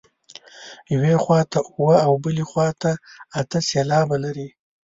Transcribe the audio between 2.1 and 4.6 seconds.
بلې ته اته سېلابه لري.